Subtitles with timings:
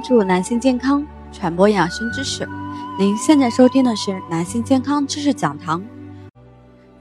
[0.00, 2.48] 关注男性健康，传播养生知识。
[2.98, 5.84] 您现在收听的是男性健康知识讲堂。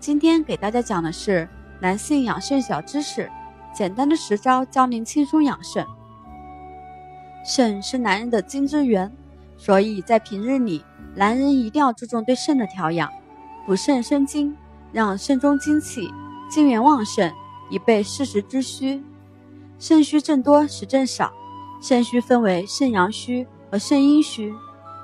[0.01, 1.47] 今天给大家讲的是
[1.79, 3.31] 男性养肾小知识，
[3.73, 5.85] 简单的十招教您轻松养肾。
[7.45, 9.09] 肾是男人的精之源，
[9.55, 10.83] 所以在平日里，
[11.15, 13.09] 男人一定要注重对肾的调养，
[13.65, 14.53] 补肾生精，
[14.91, 16.13] 让肾中精气、
[16.51, 17.31] 精元旺盛，
[17.69, 19.01] 以备适时之需。
[19.79, 21.31] 肾虚症多，实症少。
[21.81, 24.53] 肾虚分为肾阳虚和肾阴虚，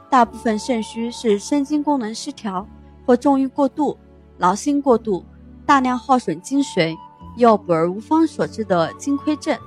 [0.10, 2.68] 大部分肾虚是肾精功能失调
[3.06, 3.98] 或重欲过度、
[4.38, 5.26] 劳心过度、
[5.66, 6.98] 大量耗损精髓
[7.38, 9.58] 又补而无方所致的精亏症，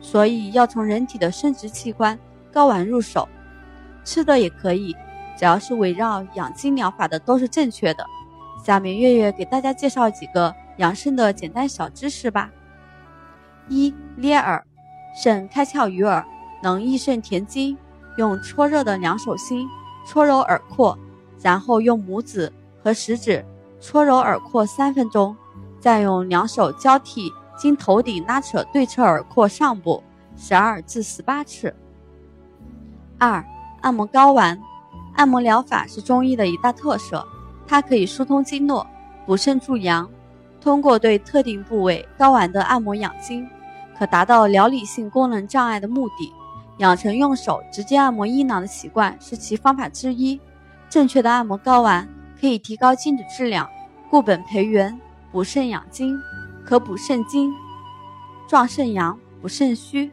[0.00, 2.18] 所以要从人体的生殖器官
[2.52, 3.28] 睾丸入手。
[4.04, 4.96] 吃的也可以，
[5.36, 8.06] 只要是围绕养精疗法的都是正确的。
[8.64, 12.50] 下面月月给大家介绍几个养肾的简单小知识吧。
[13.68, 14.64] 一捏耳，
[15.22, 16.24] 肾开窍于耳。
[16.62, 17.76] 能益肾填精，
[18.16, 19.68] 用搓热的两手心
[20.06, 20.98] 搓揉耳廓，
[21.40, 23.44] 然后用拇指和食指
[23.80, 25.36] 搓揉耳廓三分钟，
[25.80, 30.02] 再用两手交替经头顶拉扯对侧耳廓上部
[30.36, 31.74] 十二至十八次。
[33.18, 33.44] 二、
[33.80, 34.60] 按摩睾丸，
[35.14, 37.26] 按摩疗法是中医的一大特色，
[37.66, 38.86] 它可以疏通经络、
[39.26, 40.08] 补肾助阳，
[40.60, 43.48] 通过对特定部位睾丸的按摩养精，
[43.98, 46.32] 可达到疗理性功能障碍的目的。
[46.78, 50.40] 养成用手直接按摩阴囊的习惯是其方法之一。
[50.88, 52.08] 正确的按摩睾丸
[52.40, 53.68] 可以提高精子质量，
[54.10, 54.98] 固本培元，
[55.30, 56.18] 补肾养精，
[56.64, 57.52] 可补肾精，
[58.48, 60.10] 壮肾阳，补肾虚。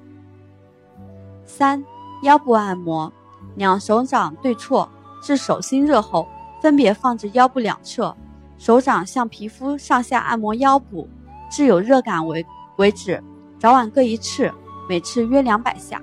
[1.45, 1.83] 三、
[2.23, 3.13] 腰部按摩，
[3.55, 4.89] 两手掌对错，
[5.21, 6.27] 至手心热后，
[6.61, 8.17] 分别放置腰部两侧，
[8.57, 11.07] 手掌向皮肤上下按摩腰部，
[11.49, 12.45] 至有热感为
[12.77, 13.23] 为止，
[13.59, 14.51] 早晚各一次，
[14.89, 16.01] 每次约两百下。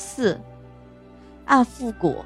[0.00, 0.40] 四，
[1.44, 2.16] 按腹股。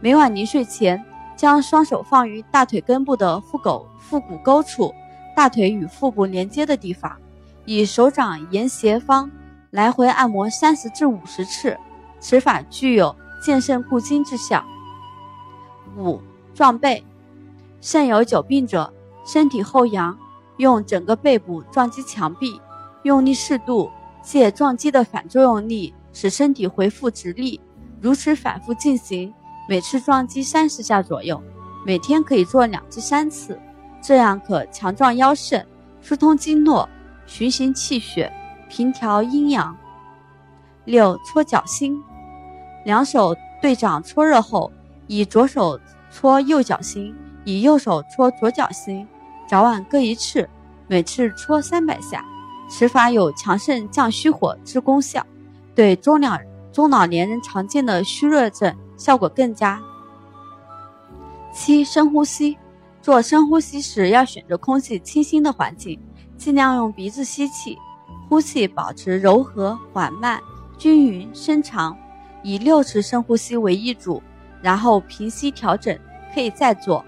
[0.00, 1.02] 每晚临睡前，
[1.36, 4.92] 将双手放于大腿根部的腹股腹股沟处，
[5.36, 7.16] 大腿与腹部连接的地方，
[7.64, 9.30] 以手掌沿斜方
[9.70, 11.78] 来回按摩三十至五十次。
[12.18, 14.64] 此法具有健肾固精之效。
[15.96, 16.20] 五，
[16.52, 17.04] 撞背。
[17.80, 18.92] 肾有久病者，
[19.24, 20.18] 身体后仰，
[20.56, 22.60] 用整个背部撞击墙壁，
[23.04, 23.88] 用力适度，
[24.20, 25.94] 借撞击的反作用力。
[26.18, 27.60] 使身体恢复直立，
[28.00, 29.30] 如此反复进行，
[29.68, 31.38] 每次撞击三十下左右，
[31.84, 33.60] 每天可以做两至三次，
[34.00, 35.66] 这样可强壮腰肾，
[36.00, 36.88] 疏通经络，
[37.26, 38.32] 循行气血，
[38.66, 39.76] 平调阴阳。
[40.86, 42.02] 六搓脚心，
[42.86, 44.72] 两手对掌搓热后，
[45.08, 45.78] 以左手
[46.10, 49.06] 搓右脚心，以右手搓左脚心，
[49.46, 50.48] 早晚各一次，
[50.88, 52.24] 每次搓三百下。
[52.70, 55.22] 此法有强肾降虚火之功效。
[55.76, 56.38] 对中老
[56.72, 59.78] 中老年人常见的虚热症效果更佳。
[61.52, 62.56] 七、深呼吸，
[63.02, 66.00] 做深呼吸时要选择空气清新的环境，
[66.38, 67.76] 尽量用鼻子吸气，
[68.26, 70.40] 呼气保持柔和、缓慢、
[70.78, 71.94] 均匀、深长，
[72.42, 74.22] 以六次深呼吸为一组，
[74.62, 75.98] 然后平息调整，
[76.32, 77.04] 可以再做。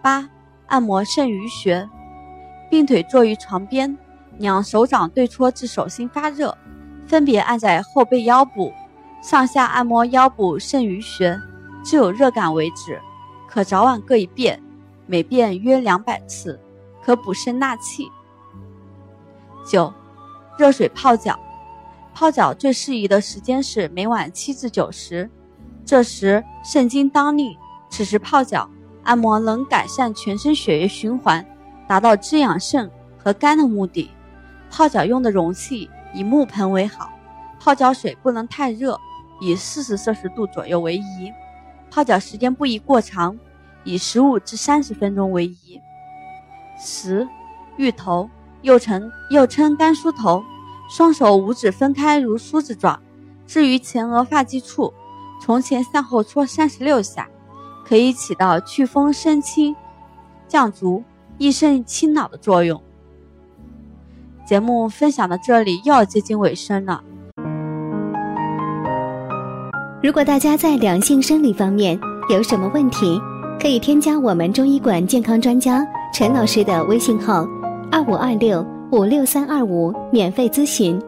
[0.00, 0.26] 八、
[0.66, 1.86] 按摩肾俞穴，
[2.70, 3.98] 并腿坐于床边，
[4.38, 6.56] 两手掌对搓至手心发热。
[7.10, 8.72] 分别按在后背腰部，
[9.20, 11.36] 上下按摩腰部肾俞穴，
[11.82, 13.00] 至有热感为止。
[13.48, 14.62] 可早晚各一遍，
[15.06, 16.60] 每遍约两百次，
[17.02, 18.08] 可补肾纳气。
[19.66, 19.92] 九，
[20.56, 21.36] 热水泡脚。
[22.14, 25.28] 泡脚最适宜的时间是每晚七至九时，
[25.84, 27.56] 这时肾经当令，
[27.88, 28.70] 此时泡脚
[29.02, 31.44] 按摩能改善全身血液循环，
[31.88, 34.12] 达到滋养肾和肝的目的。
[34.70, 35.90] 泡脚用的容器。
[36.12, 37.10] 以木盆为好，
[37.60, 38.98] 泡脚水不能太热，
[39.40, 41.32] 以四十摄氏度左右为宜。
[41.90, 43.38] 泡脚时间不宜过长，
[43.84, 45.80] 以十五至三十分钟为宜。
[46.78, 47.28] 十，
[47.76, 48.28] 浴头，
[48.62, 50.42] 又称又称干梳头，
[50.88, 53.02] 双手五指分开如梳子状，
[53.46, 54.92] 置于前额发际处，
[55.42, 57.28] 从前向后搓三十六下，
[57.84, 59.76] 可以起到祛风生清、
[60.48, 61.02] 降足、
[61.38, 62.82] 益肾清脑的作用。
[64.50, 67.00] 节目分享到这里，又要接近尾声了。
[70.02, 71.96] 如果大家在两性生理方面
[72.28, 73.16] 有什么问题，
[73.62, 77.46] 可以添加我们中医馆健康专家陈老师的微信号：
[77.92, 81.00] 二五二六五六三二五，免费咨询。